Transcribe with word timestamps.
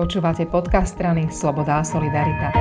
Počúvate 0.00 0.48
podcast 0.48 0.96
strany 0.96 1.28
Sloboda 1.28 1.76
a 1.76 1.84
Solidarita. 1.84 2.56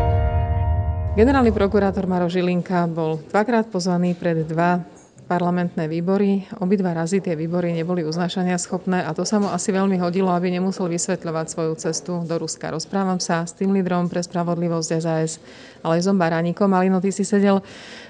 Generálny 1.15 1.55
prokurátor 1.55 2.03
Maro 2.03 2.27
Žilinka 2.27 2.83
bol 2.91 3.23
dvakrát 3.31 3.71
pozvaný 3.71 4.11
pred 4.11 4.43
dva 4.43 4.83
parlamentné 5.23 5.87
výbory. 5.87 6.43
Obidva 6.59 6.91
razy 6.91 7.23
tie 7.23 7.39
výbory 7.39 7.71
neboli 7.71 8.03
uznášania 8.03 8.59
schopné 8.59 9.07
a 9.07 9.15
to 9.15 9.23
sa 9.23 9.39
mu 9.39 9.47
asi 9.55 9.71
veľmi 9.71 9.95
hodilo, 10.03 10.27
aby 10.35 10.51
nemusel 10.51 10.91
vysvetľovať 10.91 11.45
svoju 11.47 11.73
cestu 11.79 12.19
do 12.27 12.35
Ruska. 12.35 12.75
Rozprávam 12.75 13.23
sa 13.23 13.47
s 13.47 13.55
tým 13.55 13.71
lídrom 13.71 14.11
pre 14.11 14.19
spravodlivosť 14.19 14.99
SAS 14.99 15.39
Alejzom 15.79 16.19
Baránikom. 16.19 16.67
Malino, 16.67 16.99
ty 16.99 17.15
si 17.15 17.23
sedel 17.23 17.63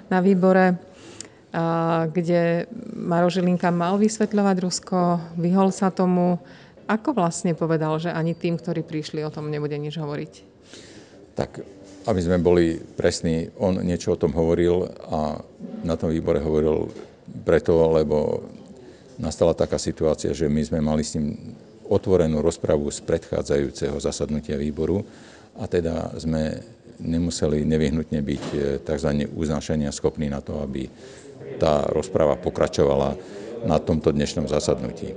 na 0.10 0.26
výbore 0.26 0.90
kde 2.14 2.70
Maro 2.94 3.26
Žilinka 3.30 3.74
mal 3.74 3.98
vysvetľovať 3.98 4.56
Rusko, 4.62 5.00
vyhol 5.38 5.74
sa 5.74 5.90
tomu. 5.90 6.38
Ako 6.90 7.14
vlastne 7.14 7.54
povedal, 7.54 8.02
že 8.02 8.10
ani 8.10 8.34
tým, 8.34 8.58
ktorí 8.58 8.82
prišli, 8.82 9.22
o 9.22 9.30
tom 9.30 9.54
nebude 9.54 9.78
nič 9.78 10.02
hovoriť? 10.02 10.34
Tak, 11.38 11.62
aby 12.10 12.20
sme 12.20 12.42
boli 12.42 12.82
presní, 12.82 13.54
on 13.62 13.78
niečo 13.86 14.18
o 14.18 14.20
tom 14.20 14.34
hovoril 14.34 14.90
a 15.06 15.38
na 15.86 15.94
tom 15.94 16.10
výbore 16.10 16.42
hovoril 16.42 16.90
preto, 17.46 17.94
lebo 17.94 18.42
nastala 19.22 19.54
taká 19.54 19.78
situácia, 19.78 20.34
že 20.34 20.50
my 20.50 20.62
sme 20.66 20.80
mali 20.82 21.06
s 21.06 21.14
ním 21.14 21.54
otvorenú 21.86 22.42
rozpravu 22.42 22.90
z 22.90 23.06
predchádzajúceho 23.06 24.02
zasadnutia 24.02 24.58
výboru 24.58 25.06
a 25.62 25.70
teda 25.70 26.18
sme 26.18 26.58
nemuseli 26.98 27.70
nevyhnutne 27.70 28.20
byť 28.22 28.46
eh, 28.54 28.62
tzv. 28.82 29.30
uznášania 29.30 29.94
schopní 29.94 30.30
na 30.30 30.42
to, 30.42 30.58
aby 30.66 30.90
tá 31.62 31.86
rozpráva 31.90 32.38
pokračovala 32.38 33.16
na 33.66 33.80
tomto 33.80 34.12
dnešnom 34.12 34.48
zasadnutí. 34.48 35.16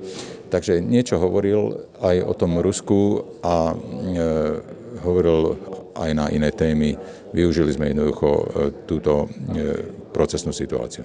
Takže 0.50 0.82
niečo 0.82 1.16
hovoril 1.16 1.88
aj 2.02 2.16
o 2.22 2.32
tom 2.36 2.60
Rusku 2.60 3.24
a 3.40 3.72
e, 3.72 3.74
hovoril 5.00 5.56
aj 5.96 6.10
na 6.12 6.26
iné 6.28 6.50
témy. 6.52 6.96
Využili 7.32 7.72
sme 7.72 7.92
jednoducho 7.92 8.28
e, 8.28 8.44
túto 8.84 9.26
e, 9.26 9.26
procesnú 10.12 10.52
situáciu. 10.52 11.04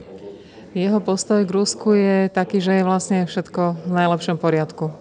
Jeho 0.75 0.99
postoj 0.99 1.41
k 1.47 1.55
Rusku 1.55 1.95
je 1.95 2.17
taký, 2.30 2.59
že 2.59 2.81
je 2.81 2.83
vlastne 2.83 3.25
všetko 3.25 3.88
v 3.88 3.91
najlepšom 3.91 4.38
poriadku. 4.38 4.91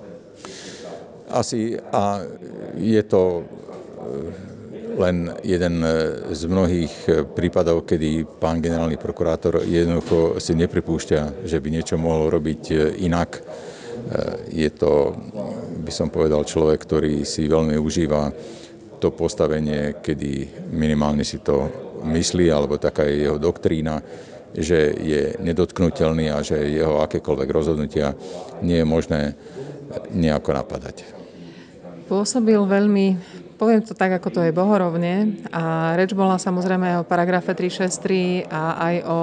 Asi 1.27 1.75
a 1.91 2.23
je 2.79 3.03
to 3.03 3.43
e, 3.43 4.56
len 4.97 5.29
jeden 5.45 5.85
e, 5.85 5.89
z 6.33 6.43
mnohých 6.49 6.95
e, 7.07 7.11
prípadov, 7.29 7.85
kedy 7.85 8.25
pán 8.41 8.65
generálny 8.65 8.97
prokurátor 8.97 9.63
jednoducho 9.63 10.41
si 10.41 10.57
nepripúšťa, 10.57 11.45
že 11.45 11.61
by 11.61 11.69
niečo 11.69 12.01
mohol 12.01 12.33
robiť 12.33 12.63
e, 12.73 12.75
inak. 13.05 13.45
Je 14.53 14.71
to, 14.71 15.19
by 15.83 15.91
som 15.91 16.13
povedal, 16.13 16.47
človek, 16.47 16.79
ktorý 16.79 17.27
si 17.27 17.51
veľmi 17.51 17.75
užíva 17.75 18.31
to 19.03 19.11
postavenie, 19.11 19.99
kedy 19.99 20.63
minimálne 20.71 21.27
si 21.27 21.43
to 21.43 21.67
myslí, 22.05 22.47
alebo 22.53 22.79
taká 22.79 23.03
je 23.03 23.27
jeho 23.27 23.41
doktrína, 23.41 23.99
že 24.55 24.95
je 25.01 25.35
nedotknutelný 25.43 26.31
a 26.31 26.39
že 26.45 26.55
jeho 26.71 27.03
akékoľvek 27.03 27.49
rozhodnutia 27.51 28.15
nie 28.63 28.79
je 28.79 28.87
možné 28.87 29.21
nejako 30.15 30.55
napadať. 30.55 31.03
Pôsobil 32.07 32.63
veľmi 32.63 33.07
Poviem 33.57 33.81
to 33.81 33.97
tak, 33.97 34.13
ako 34.21 34.29
to 34.29 34.41
je 34.45 34.53
bohorovne. 34.53 35.41
A 35.49 35.97
reč 35.97 36.13
bola 36.13 36.37
samozrejme 36.37 37.01
o 37.01 37.09
paragrafe 37.09 37.57
363 37.57 38.53
a 38.53 38.63
aj 38.77 38.97
o 39.09 39.19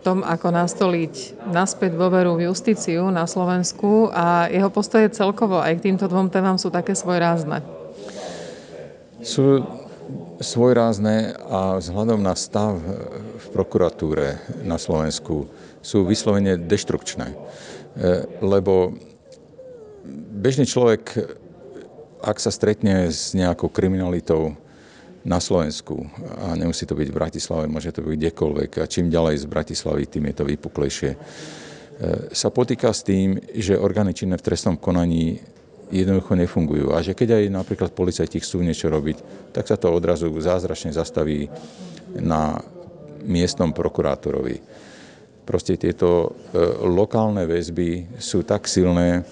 tom, 0.00 0.24
ako 0.24 0.46
nastoliť 0.48 1.14
naspäť 1.52 1.92
dôveru 1.92 2.40
v 2.40 2.48
justíciu 2.48 3.12
na 3.12 3.28
Slovensku 3.28 4.08
a 4.14 4.48
jeho 4.48 4.72
postoje 4.72 5.12
celkovo 5.12 5.60
aj 5.60 5.76
k 5.76 5.92
týmto 5.92 6.08
dvom 6.08 6.32
témam 6.32 6.56
sú 6.56 6.72
také 6.72 6.96
svojrázne. 6.96 7.60
Sú 9.20 9.66
svojrázne 10.38 11.34
a 11.48 11.76
vzhľadom 11.82 12.22
na 12.22 12.32
stav 12.38 12.78
v 13.36 13.46
prokuratúre 13.50 14.40
na 14.62 14.78
Slovensku 14.78 15.50
sú 15.82 16.06
vyslovene 16.06 16.60
deštrukčné. 16.60 17.26
E, 17.26 17.36
lebo 18.44 18.94
bežný 20.36 20.68
človek 20.68 21.02
ak 22.22 22.36
sa 22.40 22.50
stretne 22.52 23.12
s 23.12 23.36
nejakou 23.36 23.68
kriminalitou 23.68 24.56
na 25.26 25.42
Slovensku, 25.42 26.06
a 26.38 26.54
nemusí 26.54 26.86
to 26.86 26.94
byť 26.94 27.08
v 27.10 27.18
Bratislave, 27.18 27.64
môže 27.66 27.90
to 27.90 28.06
byť 28.06 28.14
kdekoľvek, 28.14 28.70
a 28.78 28.84
čím 28.86 29.10
ďalej 29.10 29.42
z 29.42 29.46
Bratislavy, 29.50 30.02
tým 30.06 30.30
je 30.30 30.34
to 30.38 30.44
vypuklejšie, 30.46 31.10
e, 31.12 31.18
sa 32.30 32.48
potýka 32.54 32.94
s 32.94 33.02
tým, 33.02 33.42
že 33.50 33.74
orgány 33.74 34.14
činné 34.14 34.38
v 34.38 34.46
trestnom 34.46 34.78
konaní 34.78 35.42
jednoducho 35.90 36.34
nefungujú. 36.34 36.94
A 36.94 37.02
že 37.02 37.14
keď 37.14 37.42
aj 37.42 37.44
napríklad 37.50 37.90
policajti 37.94 38.38
chcú 38.42 38.62
niečo 38.62 38.86
robiť, 38.86 39.50
tak 39.54 39.66
sa 39.66 39.74
to 39.74 39.90
odrazu 39.90 40.30
zázračne 40.30 40.94
zastaví 40.94 41.50
na 42.14 42.62
miestnom 43.26 43.74
prokurátorovi. 43.74 44.62
Proste 45.46 45.78
tieto 45.78 46.38
e, 46.54 46.58
lokálne 46.86 47.46
väzby 47.46 48.18
sú 48.18 48.42
tak 48.42 48.66
silné, 48.66 49.22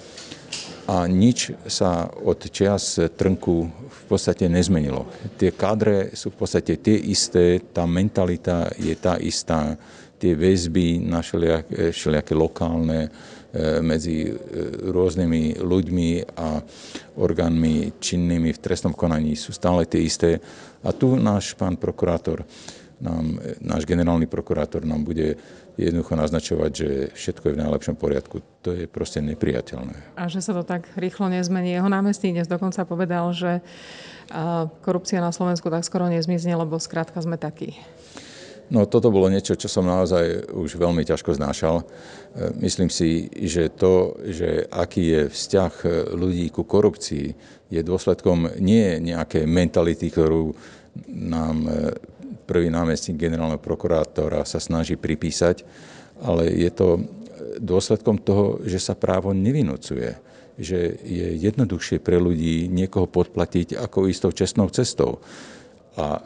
a 0.84 1.08
nič 1.08 1.56
sa 1.64 2.12
od 2.12 2.44
čias 2.52 3.00
Trnku 3.00 3.56
v 3.88 4.02
podstate 4.04 4.52
nezmenilo. 4.52 5.08
Tie 5.40 5.48
kádre 5.48 6.12
sú 6.12 6.28
v 6.28 6.44
podstate 6.44 6.76
tie 6.76 6.96
isté, 7.08 7.60
tá 7.72 7.88
mentalita 7.88 8.68
je 8.76 8.92
tá 8.92 9.16
istá, 9.16 9.80
tie 10.20 10.36
väzby 10.36 11.00
na 11.00 11.24
všelijaké, 11.24 11.92
všelijaké 11.92 12.32
lokálne 12.36 13.00
e, 13.04 13.10
medzi 13.80 14.28
e, 14.28 14.32
rôznymi 14.88 15.60
ľuďmi 15.64 16.10
a 16.36 16.60
orgánmi 17.16 17.96
činnými 18.00 18.52
v 18.52 18.62
trestnom 18.62 18.92
konaní 18.92 19.36
sú 19.36 19.56
stále 19.56 19.88
tie 19.88 20.04
isté. 20.04 20.36
A 20.84 20.92
tu 20.92 21.16
náš 21.16 21.56
pán 21.56 21.80
prokurátor, 21.80 22.44
nám, 23.04 23.36
náš 23.60 23.84
generálny 23.84 24.24
prokurátor 24.24 24.88
nám 24.88 25.04
bude 25.04 25.36
jednoducho 25.76 26.16
naznačovať, 26.16 26.70
že 26.72 26.90
všetko 27.12 27.44
je 27.52 27.54
v 27.54 27.62
najlepšom 27.68 27.96
poriadku. 28.00 28.40
To 28.64 28.72
je 28.72 28.88
proste 28.88 29.20
nepriateľné. 29.20 30.16
A 30.16 30.32
že 30.32 30.40
sa 30.40 30.56
to 30.56 30.64
tak 30.64 30.88
rýchlo 30.96 31.28
nezmení. 31.28 31.76
Jeho 31.76 31.92
námestník 31.92 32.40
dnes 32.40 32.48
dokonca 32.48 32.88
povedal, 32.88 33.28
že 33.36 33.60
korupcia 34.80 35.20
na 35.20 35.36
Slovensku 35.36 35.68
tak 35.68 35.84
skoro 35.84 36.08
nezmizne, 36.08 36.56
lebo 36.56 36.80
skrátka 36.80 37.20
sme 37.20 37.36
takí. 37.36 37.76
No 38.72 38.88
toto 38.88 39.12
bolo 39.12 39.28
niečo, 39.28 39.60
čo 39.60 39.68
som 39.68 39.84
naozaj 39.84 40.48
už 40.56 40.80
veľmi 40.80 41.04
ťažko 41.04 41.36
znášal. 41.36 41.84
E, 41.84 41.84
myslím 42.64 42.88
si, 42.88 43.28
že 43.44 43.68
to, 43.68 44.16
že 44.24 44.64
aký 44.72 45.04
je 45.04 45.22
vzťah 45.28 45.72
ľudí 46.16 46.48
ku 46.48 46.64
korupcii, 46.64 47.36
je 47.68 47.80
dôsledkom 47.84 48.56
nie 48.64 49.04
nejakej 49.04 49.44
mentality, 49.44 50.08
ktorú 50.08 50.56
nám 51.12 51.56
e, 51.68 51.72
prvý 52.44 52.68
námestník 52.68 53.16
generálneho 53.16 53.60
prokurátora 53.60 54.44
sa 54.44 54.60
snaží 54.60 54.94
pripísať, 55.00 55.64
ale 56.22 56.52
je 56.52 56.70
to 56.70 57.02
dôsledkom 57.58 58.20
toho, 58.20 58.60
že 58.62 58.78
sa 58.78 58.94
právo 58.94 59.32
nevynúcuje 59.32 60.34
že 60.54 61.02
je 61.02 61.34
jednoduchšie 61.42 61.98
pre 61.98 62.14
ľudí 62.14 62.70
niekoho 62.70 63.10
podplatiť 63.10 63.74
ako 63.74 64.06
istou 64.06 64.30
čestnou 64.30 64.70
cestou. 64.70 65.18
A 65.98 66.22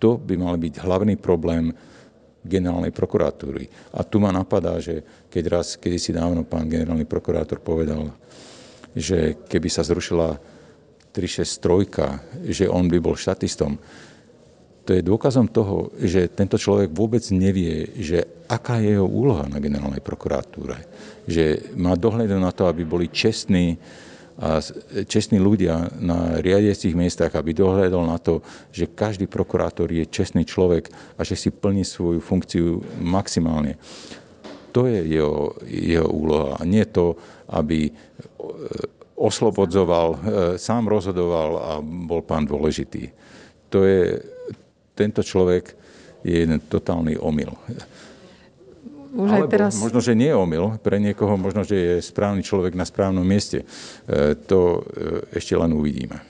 to 0.00 0.20
by 0.20 0.36
mal 0.36 0.56
byť 0.56 0.84
hlavný 0.84 1.16
problém 1.16 1.72
generálnej 2.40 2.92
prokuratúry. 2.92 3.68
A 3.96 4.04
tu 4.04 4.16
ma 4.20 4.32
napadá, 4.32 4.80
že 4.80 5.04
keď 5.28 5.44
raz, 5.48 5.76
kedysi 5.76 6.16
dávno 6.16 6.44
pán 6.44 6.68
generálny 6.68 7.04
prokurátor 7.04 7.60
povedal, 7.60 8.12
že 8.96 9.36
keby 9.44 9.68
sa 9.68 9.84
zrušila 9.84 10.40
363, 11.12 12.48
že 12.48 12.64
on 12.68 12.88
by 12.88 12.98
bol 13.00 13.16
štatistom, 13.16 13.76
to 14.90 14.98
je 14.98 15.06
dôkazom 15.06 15.46
toho, 15.46 15.94
že 16.02 16.26
tento 16.34 16.58
človek 16.58 16.90
vôbec 16.90 17.22
nevie, 17.30 17.94
že 17.94 18.26
aká 18.50 18.82
je 18.82 18.98
jeho 18.98 19.06
úloha 19.06 19.46
na 19.46 19.62
generálnej 19.62 20.02
prokuratúre. 20.02 20.82
Že 21.30 21.78
má 21.78 21.94
dohľad 21.94 22.26
na 22.34 22.50
to, 22.50 22.66
aby 22.66 22.82
boli 22.82 23.06
čestní 23.06 23.78
a 24.40 24.58
čestní 25.06 25.38
ľudia 25.38 25.94
na 26.00 26.42
riadiacich 26.42 26.96
miestach, 26.96 27.36
aby 27.36 27.54
dohľadol 27.54 28.02
na 28.08 28.18
to, 28.18 28.42
že 28.74 28.90
každý 28.90 29.30
prokurátor 29.30 29.92
je 29.92 30.08
čestný 30.10 30.42
človek 30.42 30.90
a 31.14 31.22
že 31.22 31.38
si 31.38 31.54
plní 31.54 31.86
svoju 31.86 32.18
funkciu 32.18 32.82
maximálne. 32.98 33.78
To 34.74 34.90
je 34.90 35.06
jeho, 35.06 35.54
jeho 35.70 36.08
úloha. 36.10 36.58
A 36.58 36.66
nie 36.66 36.82
to, 36.88 37.14
aby 37.52 37.86
e, 37.86 37.92
oslobodzoval, 39.14 40.08
e, 40.08 40.18
sám 40.58 40.88
rozhodoval 40.88 41.50
a 41.60 41.70
bol 41.78 42.24
pán 42.24 42.48
dôležitý. 42.48 43.12
To 43.70 43.86
je 43.86 44.18
tento 45.00 45.24
človek 45.24 45.72
je 46.20 46.44
jeden 46.44 46.60
totálny 46.60 47.16
omyl. 47.16 47.56
Už 49.10 49.28
aj 49.32 49.42
teraz... 49.50 49.72
možno, 49.74 49.98
že 49.98 50.14
nie 50.14 50.30
je 50.30 50.38
omyl, 50.38 50.78
pre 50.78 51.02
niekoho 51.02 51.34
možno, 51.34 51.66
že 51.66 51.74
je 51.74 51.94
správny 51.98 52.46
človek 52.46 52.78
na 52.78 52.86
správnom 52.86 53.26
mieste. 53.26 53.66
E, 54.06 54.38
to 54.46 54.86
e, 54.86 55.34
ešte 55.34 55.58
len 55.58 55.74
uvidíme. 55.74 56.22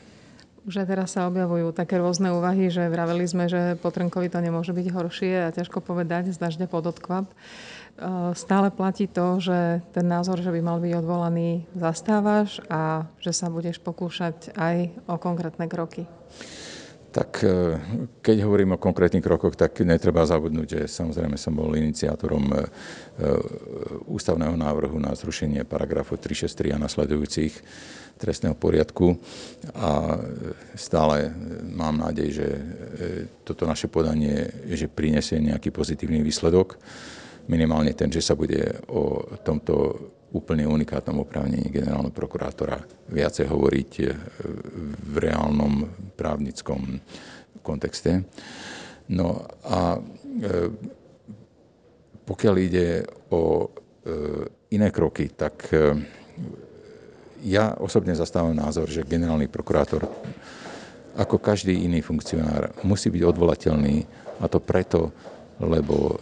Už 0.64 0.80
aj 0.80 0.86
teraz 0.88 1.08
sa 1.12 1.28
objavujú 1.28 1.76
také 1.76 2.00
rôzne 2.00 2.32
úvahy, 2.32 2.72
že 2.72 2.88
vraveli 2.88 3.24
sme, 3.28 3.48
že 3.52 3.76
po 3.80 3.92
Trnkovi 3.92 4.32
to 4.32 4.40
nemôže 4.40 4.72
byť 4.72 4.86
horšie 4.92 5.34
a 5.48 5.52
ťažko 5.52 5.84
povedať 5.84 6.32
z 6.32 6.40
dažďa 6.40 6.66
pod 6.72 6.88
odkvap. 6.88 7.28
E, 7.28 7.34
stále 8.32 8.72
platí 8.72 9.04
to, 9.04 9.44
že 9.44 9.84
ten 9.92 10.08
názor, 10.08 10.40
že 10.40 10.48
by 10.48 10.60
mal 10.64 10.80
byť 10.80 10.92
odvolaný, 11.04 11.68
zastávaš 11.76 12.64
a 12.72 13.04
že 13.20 13.36
sa 13.36 13.52
budeš 13.52 13.76
pokúšať 13.76 14.56
aj 14.56 14.88
o 15.04 15.20
konkrétne 15.20 15.68
kroky. 15.68 16.08
Tak 17.10 17.42
e, 17.42 17.74
keď 18.22 18.46
hovorím 18.46 18.78
o 18.78 18.82
konkrétnych 18.82 19.22
krokoch, 19.22 19.58
tak 19.58 19.82
netreba 19.82 20.22
zabudnúť, 20.22 20.66
že 20.66 20.80
samozrejme 20.86 21.34
som 21.34 21.58
bol 21.58 21.74
iniciátorom 21.74 22.54
e, 22.54 22.58
ústavného 24.06 24.54
návrhu 24.54 24.94
na 25.02 25.10
zrušenie 25.18 25.66
paragrafu 25.66 26.14
363 26.14 26.78
a 26.78 26.78
nasledujúcich 26.78 27.54
trestného 28.20 28.52
poriadku 28.52 29.16
a 29.72 30.20
stále 30.76 31.32
mám 31.72 31.96
nádej, 31.98 32.28
že 32.30 32.48
e, 32.52 32.62
toto 33.42 33.64
naše 33.64 33.88
podanie 33.88 34.46
že 34.70 34.86
prinesie 34.86 35.40
nejaký 35.40 35.72
pozitívny 35.72 36.20
výsledok. 36.20 36.76
Minimálne 37.48 37.96
ten, 37.96 38.12
že 38.12 38.22
sa 38.22 38.36
bude 38.38 38.78
o 38.92 39.34
tomto 39.42 39.98
úplne 40.30 40.66
unikátnom 40.66 41.26
oprávnení 41.26 41.70
generálneho 41.74 42.14
prokurátora 42.14 42.78
viacej 43.10 43.50
hovoriť 43.50 43.90
e, 43.98 44.04
v 45.10 45.14
reálnom 45.18 45.90
právnickom 46.14 47.02
kontexte. 47.66 48.22
No 49.10 49.42
a 49.66 49.98
e, 49.98 50.00
pokiaľ 52.24 52.54
ide 52.62 53.02
o 53.34 53.66
iné 54.70 54.88
kroky, 54.94 55.28
tak 55.34 55.68
ja 57.44 57.74
osobne 57.80 58.12
zastávam 58.16 58.56
názor, 58.56 58.88
že 58.88 59.04
generálny 59.04 59.48
prokurátor, 59.48 60.04
ako 61.16 61.36
každý 61.40 61.84
iný 61.84 62.00
funkcionár, 62.04 62.72
musí 62.84 63.10
byť 63.10 63.22
odvolateľný 63.24 63.96
a 64.40 64.46
to 64.48 64.60
preto, 64.60 65.12
lebo 65.60 66.20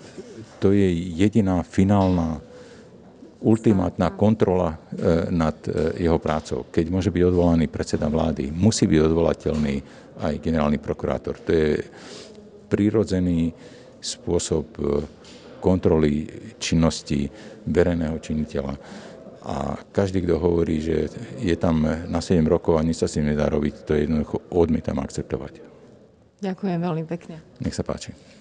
to 0.58 0.74
je 0.74 0.90
jediná 1.14 1.62
finálna 1.62 2.42
ultimátna 3.40 4.10
kontrola 4.10 4.74
e, 4.74 4.76
nad 5.30 5.54
e, 5.68 6.02
jeho 6.02 6.18
prácou. 6.18 6.66
Keď 6.66 6.84
môže 6.90 7.10
byť 7.14 7.22
odvolaný 7.22 7.70
predseda 7.70 8.10
vlády, 8.10 8.50
musí 8.50 8.90
byť 8.90 9.00
odvolateľný 9.06 9.74
aj 10.18 10.34
generálny 10.42 10.78
prokurátor. 10.82 11.38
To 11.46 11.50
je 11.54 11.78
prirodzený 12.66 13.54
spôsob 14.02 14.66
e, 14.78 14.82
kontroly 15.62 16.26
činnosti 16.58 17.30
verejného 17.66 18.18
činiteľa. 18.18 18.74
A 19.48 19.78
každý, 19.94 20.26
kto 20.26 20.42
hovorí, 20.42 20.82
že 20.82 21.08
je 21.38 21.56
tam 21.56 21.86
na 21.86 22.20
7 22.20 22.42
rokov 22.44 22.76
a 22.76 22.84
nič 22.84 23.00
sa 23.00 23.06
s 23.08 23.16
tým 23.16 23.32
nedá 23.32 23.48
robiť, 23.48 23.74
to 23.86 23.96
jednoducho 23.96 24.36
odmietam 24.52 24.98
akceptovať. 25.00 25.62
Ďakujem 26.42 26.78
veľmi 26.78 27.04
pekne. 27.06 27.42
Nech 27.62 27.74
sa 27.74 27.82
páči. 27.82 28.37